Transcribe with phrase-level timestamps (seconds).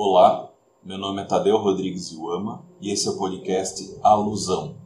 [0.00, 0.48] Olá,
[0.84, 4.76] meu nome é Tadeu Rodrigues Iwama e esse é o podcast Alusão.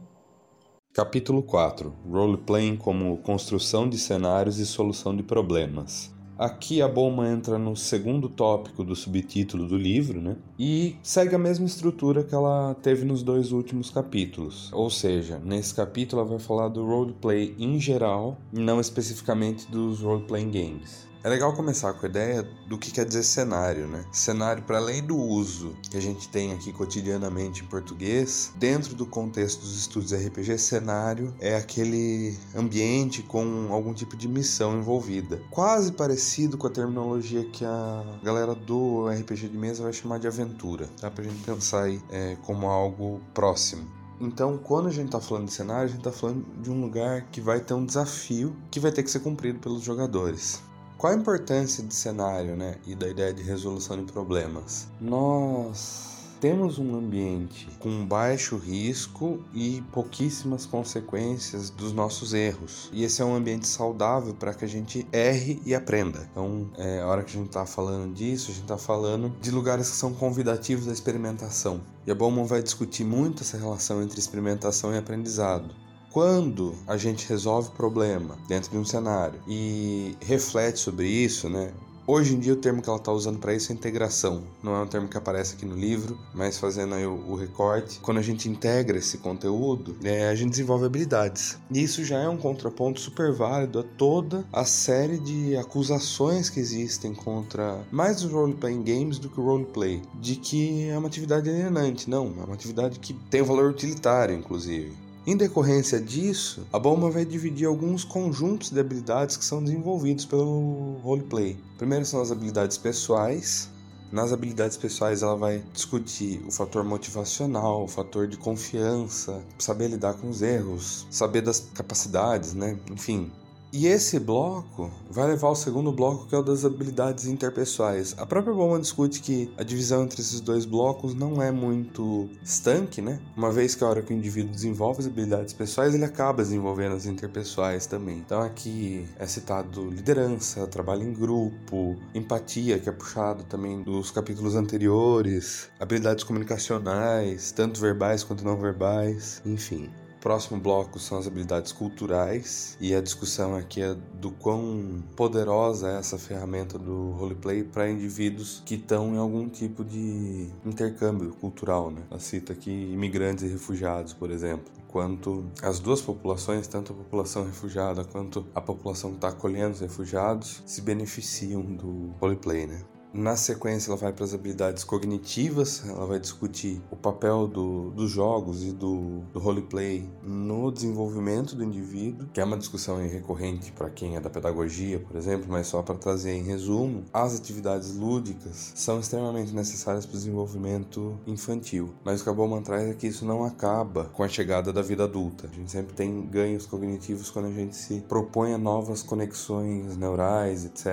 [0.91, 6.11] Capítulo 4 Roleplaying como construção de cenários e solução de problemas.
[6.35, 10.35] Aqui a Bowman entra no segundo tópico do subtítulo do livro, né?
[10.57, 14.73] E segue a mesma estrutura que ela teve nos dois últimos capítulos.
[14.73, 20.49] Ou seja, nesse capítulo ela vai falar do roleplay em geral, não especificamente dos role-playing
[20.49, 21.12] games.
[21.23, 24.03] É legal começar com a ideia do que quer dizer cenário, né?
[24.11, 29.05] Cenário, para além do uso que a gente tem aqui cotidianamente em português, dentro do
[29.05, 35.41] contexto dos estudos RPG, cenário é aquele ambiente com algum tipo de missão envolvida.
[35.49, 40.27] Quase parecido com a terminologia que a galera do RPG de mesa vai chamar de
[40.27, 41.09] aventura, tá?
[41.09, 43.87] Pra gente pensar aí é, como algo próximo.
[44.19, 47.27] Então, quando a gente está falando de cenário, a gente está falando de um lugar
[47.31, 50.61] que vai ter um desafio que vai ter que ser cumprido pelos jogadores.
[51.03, 54.87] Qual a importância de cenário né, e da ideia de resolução de problemas?
[55.01, 62.89] Nós temos um ambiente com baixo risco e pouquíssimas consequências dos nossos erros.
[62.93, 66.25] E esse é um ambiente saudável para que a gente erre e aprenda.
[66.31, 69.51] Então, é, a hora que a gente está falando disso, a gente está falando de
[69.51, 71.81] lugares que são convidativos à experimentação.
[72.07, 75.82] E a Bowman vai discutir muito essa relação entre experimentação e aprendizado.
[76.13, 81.73] Quando a gente resolve o problema dentro de um cenário e reflete sobre isso, né?
[82.05, 84.43] Hoje em dia o termo que ela está usando para isso é integração.
[84.61, 87.99] Não é um termo que aparece aqui no livro, mas fazendo aí o, o recorte.
[87.99, 91.57] Quando a gente integra esse conteúdo, é, a gente desenvolve habilidades.
[91.71, 96.59] E isso já é um contraponto super válido a toda a série de acusações que
[96.59, 99.99] existem contra mais os role-playing games do que o roleplay.
[100.13, 102.07] De que é uma atividade alienante.
[102.07, 105.02] Não, é uma atividade que tem um valor utilitário, inclusive.
[105.25, 110.97] Em decorrência disso, a Bowman vai dividir alguns conjuntos de habilidades que são desenvolvidos pelo
[111.01, 111.57] roleplay.
[111.77, 113.69] Primeiro são as habilidades pessoais.
[114.11, 120.15] Nas habilidades pessoais, ela vai discutir o fator motivacional, o fator de confiança, saber lidar
[120.15, 122.77] com os erros, saber das capacidades, né?
[122.91, 123.31] Enfim,
[123.73, 128.13] e esse bloco vai levar ao segundo bloco, que é o das habilidades interpessoais.
[128.19, 133.01] A própria Bowman discute que a divisão entre esses dois blocos não é muito estanque,
[133.01, 133.19] né?
[133.35, 136.95] Uma vez que a hora que o indivíduo desenvolve as habilidades pessoais, ele acaba desenvolvendo
[136.95, 138.19] as interpessoais também.
[138.19, 144.55] Então aqui é citado liderança, trabalho em grupo, empatia, que é puxado também dos capítulos
[144.55, 149.89] anteriores, habilidades comunicacionais, tanto verbais quanto não verbais, enfim.
[150.23, 155.97] Próximo bloco são as habilidades culturais e a discussão aqui é do quão poderosa é
[155.97, 162.03] essa ferramenta do roleplay para indivíduos que estão em algum tipo de intercâmbio cultural, né?
[162.09, 167.43] Ela cita aqui imigrantes e refugiados, por exemplo quanto as duas populações, tanto a população
[167.43, 172.79] refugiada quanto a população que está acolhendo os refugiados, se beneficiam do roleplay, né?
[173.13, 178.09] Na sequência, ela vai para as habilidades cognitivas, ela vai discutir o papel do, dos
[178.09, 183.91] jogos e do, do roleplay no desenvolvimento do indivíduo, que é uma discussão recorrente para
[183.91, 188.71] quem é da pedagogia, por exemplo, mas só para trazer em resumo, as atividades lúdicas
[188.73, 191.93] são extremamente necessárias para o desenvolvimento infantil.
[192.03, 194.81] Mas o que a Bowman traz é que isso não acaba com a chegada da
[194.81, 195.47] vida adulta.
[195.51, 200.65] A gente sempre tem ganhos cognitivos quando a gente se propõe a novas conexões neurais,
[200.65, 200.87] etc.,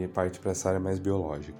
[0.00, 1.59] e parte para essa área mais biológica.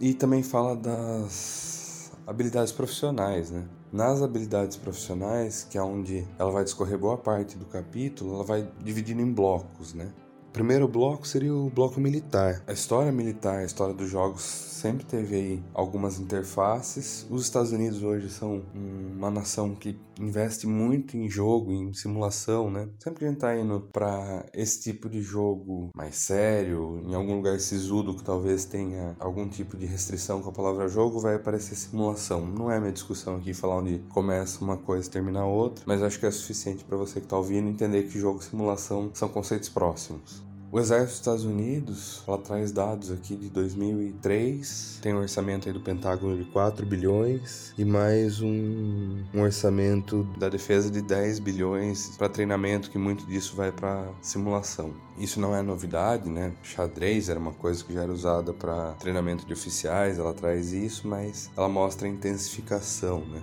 [0.00, 3.68] E também fala das habilidades profissionais, né?
[3.92, 8.66] Nas habilidades profissionais, que é onde ela vai discorrer boa parte do capítulo, ela vai
[8.82, 10.10] dividindo em blocos, né?
[10.52, 12.62] Primeiro bloco seria o bloco militar.
[12.66, 17.26] A história militar, a história dos jogos sempre teve aí algumas interfaces.
[17.30, 22.88] Os Estados Unidos hoje são uma nação que investe muito em jogo, em simulação, né?
[22.98, 27.36] Sempre que a gente tá indo para esse tipo de jogo mais sério, em algum
[27.36, 31.74] lugar sisudo que talvez tenha algum tipo de restrição com a palavra jogo, vai aparecer
[31.74, 32.46] simulação.
[32.46, 36.18] Não é minha discussão aqui falar onde começa uma coisa e termina outra, mas acho
[36.18, 39.68] que é suficiente para você que tá ouvindo entender que jogo e simulação são conceitos
[39.68, 40.39] próximos.
[40.72, 45.74] O Exército dos Estados Unidos, ela traz dados aqui de 2003, tem um orçamento aí
[45.74, 52.16] do Pentágono de 4 bilhões e mais um, um orçamento da defesa de 10 bilhões
[52.16, 54.94] para treinamento, que muito disso vai para simulação.
[55.18, 56.52] Isso não é novidade, né?
[56.62, 61.08] Xadrez era uma coisa que já era usada para treinamento de oficiais, ela traz isso,
[61.08, 63.42] mas ela mostra a intensificação, né?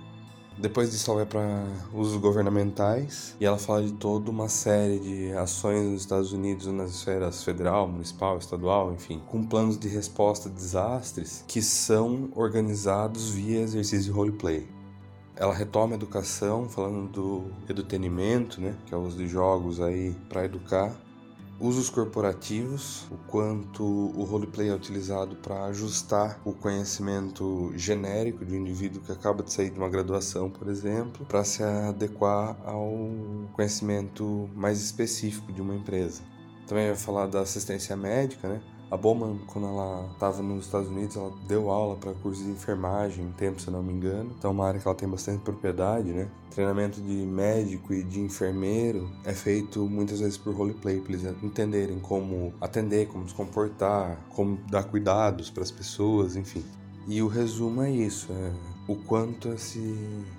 [0.60, 5.32] Depois disso, ela vai para usos governamentais e ela fala de toda uma série de
[5.34, 10.52] ações nos Estados Unidos nas esferas federal, municipal, estadual, enfim, com planos de resposta a
[10.52, 14.66] desastres que são organizados via exercício de roleplay.
[15.36, 20.12] Ela retoma a educação, falando do edutenimento, né, que é o uso de jogos aí
[20.28, 20.92] para educar.
[21.60, 28.60] Usos corporativos, o quanto o roleplay é utilizado para ajustar o conhecimento genérico de um
[28.60, 32.92] indivíduo que acaba de sair de uma graduação, por exemplo, para se adequar ao
[33.52, 36.22] conhecimento mais específico de uma empresa.
[36.66, 38.60] Também vai falar da assistência médica, né?
[38.90, 43.30] A Bowman, quando ela estava nos Estados Unidos, ela deu aula para cursos de enfermagem
[43.36, 44.32] tempo, se não me engano.
[44.38, 46.26] Então, é uma área que ela tem bastante propriedade, né?
[46.50, 52.00] Treinamento de médico e de enfermeiro é feito muitas vezes por roleplay, para eles entenderem
[52.00, 56.64] como atender, como se comportar, como dar cuidados para as pessoas, enfim.
[57.06, 58.52] E o resumo é isso: é
[58.88, 59.94] o quanto esse,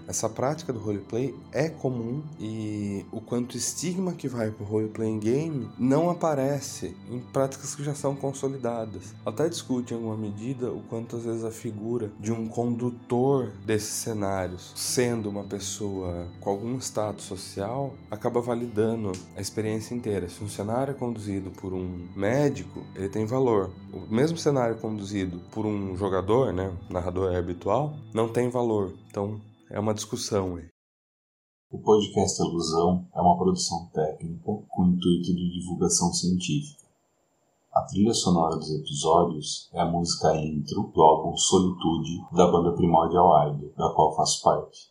[0.07, 4.67] essa prática do roleplay é comum e o quanto estigma que vai pro
[5.03, 9.13] em game não aparece em práticas que já são consolidadas.
[9.25, 13.93] Até discute em alguma medida o quanto às vezes a figura de um condutor desses
[13.93, 20.27] cenários, sendo uma pessoa com algum status social, acaba validando a experiência inteira.
[20.27, 23.69] Se um cenário é conduzido por um médico, ele tem valor.
[23.93, 28.93] O mesmo cenário conduzido por um jogador, né, narrador habitual, não tem tem valor.
[29.09, 30.57] Então é uma discussão.
[31.69, 36.87] O podcast Alusão é uma produção técnica com intuito de divulgação científica.
[37.73, 43.49] A trilha sonora dos episódios é a música intro do álbum Solitude da banda Primordial
[43.49, 44.89] Idol, da qual faço parte.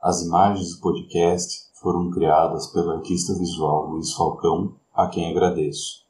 [0.00, 6.01] As imagens do podcast foram criadas pelo artista visual Luiz Falcão, a quem agradeço.